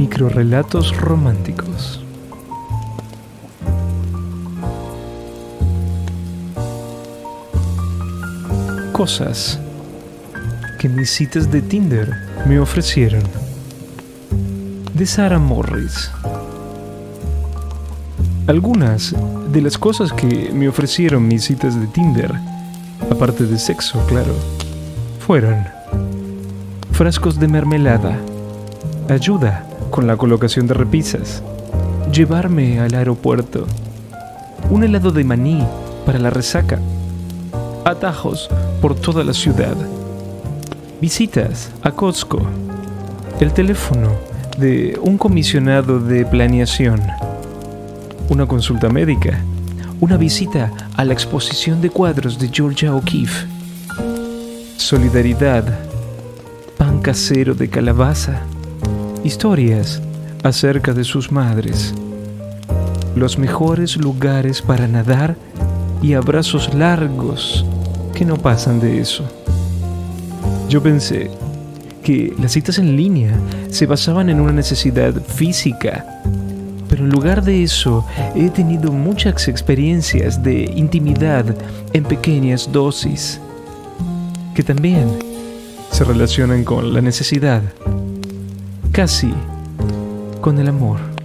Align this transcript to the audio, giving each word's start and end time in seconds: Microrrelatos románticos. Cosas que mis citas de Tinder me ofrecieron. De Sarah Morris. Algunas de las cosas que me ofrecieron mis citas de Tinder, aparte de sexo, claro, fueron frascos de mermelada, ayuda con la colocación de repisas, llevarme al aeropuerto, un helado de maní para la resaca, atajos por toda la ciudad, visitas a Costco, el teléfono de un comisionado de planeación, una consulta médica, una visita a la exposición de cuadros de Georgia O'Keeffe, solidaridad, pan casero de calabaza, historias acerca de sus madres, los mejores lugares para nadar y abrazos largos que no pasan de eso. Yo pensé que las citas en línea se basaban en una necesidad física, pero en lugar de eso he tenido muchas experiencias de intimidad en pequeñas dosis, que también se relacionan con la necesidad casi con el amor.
Microrrelatos 0.00 0.96
románticos. 0.96 2.02
Cosas 8.92 9.60
que 10.78 10.88
mis 10.88 11.10
citas 11.10 11.50
de 11.50 11.60
Tinder 11.60 12.14
me 12.46 12.58
ofrecieron. 12.58 13.22
De 14.94 15.04
Sarah 15.04 15.38
Morris. 15.38 16.10
Algunas 18.46 19.14
de 19.52 19.60
las 19.60 19.76
cosas 19.76 20.14
que 20.14 20.50
me 20.50 20.66
ofrecieron 20.66 21.28
mis 21.28 21.44
citas 21.44 21.78
de 21.78 21.86
Tinder, 21.88 22.32
aparte 23.10 23.44
de 23.44 23.58
sexo, 23.58 24.02
claro, 24.06 24.32
fueron 25.18 25.62
frascos 26.92 27.38
de 27.38 27.48
mermelada, 27.48 28.18
ayuda 29.10 29.66
con 29.90 30.06
la 30.06 30.16
colocación 30.16 30.66
de 30.66 30.74
repisas, 30.74 31.42
llevarme 32.12 32.80
al 32.80 32.94
aeropuerto, 32.94 33.66
un 34.70 34.84
helado 34.84 35.10
de 35.10 35.24
maní 35.24 35.64
para 36.06 36.18
la 36.18 36.30
resaca, 36.30 36.78
atajos 37.84 38.48
por 38.80 38.94
toda 38.94 39.24
la 39.24 39.34
ciudad, 39.34 39.76
visitas 41.00 41.70
a 41.82 41.90
Costco, 41.90 42.40
el 43.40 43.52
teléfono 43.52 44.12
de 44.58 44.98
un 45.02 45.18
comisionado 45.18 45.98
de 45.98 46.24
planeación, 46.24 47.00
una 48.28 48.46
consulta 48.46 48.88
médica, 48.88 49.42
una 50.00 50.16
visita 50.16 50.72
a 50.96 51.04
la 51.04 51.12
exposición 51.12 51.80
de 51.80 51.90
cuadros 51.90 52.38
de 52.38 52.48
Georgia 52.48 52.94
O'Keeffe, 52.94 53.46
solidaridad, 54.76 55.64
pan 56.78 57.00
casero 57.00 57.54
de 57.54 57.68
calabaza, 57.68 58.42
historias 59.24 60.00
acerca 60.42 60.92
de 60.92 61.04
sus 61.04 61.30
madres, 61.30 61.94
los 63.14 63.38
mejores 63.38 63.96
lugares 63.96 64.62
para 64.62 64.88
nadar 64.88 65.36
y 66.02 66.14
abrazos 66.14 66.72
largos 66.72 67.64
que 68.14 68.24
no 68.24 68.36
pasan 68.36 68.80
de 68.80 69.00
eso. 69.00 69.24
Yo 70.68 70.82
pensé 70.82 71.30
que 72.02 72.32
las 72.40 72.52
citas 72.52 72.78
en 72.78 72.96
línea 72.96 73.38
se 73.68 73.86
basaban 73.86 74.30
en 74.30 74.40
una 74.40 74.52
necesidad 74.52 75.14
física, 75.22 76.22
pero 76.88 77.04
en 77.04 77.10
lugar 77.10 77.44
de 77.44 77.62
eso 77.62 78.06
he 78.34 78.48
tenido 78.48 78.90
muchas 78.90 79.48
experiencias 79.48 80.42
de 80.42 80.64
intimidad 80.74 81.44
en 81.92 82.04
pequeñas 82.04 82.70
dosis, 82.72 83.40
que 84.54 84.62
también 84.62 85.08
se 85.90 86.04
relacionan 86.04 86.64
con 86.64 86.94
la 86.94 87.00
necesidad 87.00 87.62
casi 88.92 89.32
con 90.40 90.58
el 90.58 90.68
amor. 90.68 91.19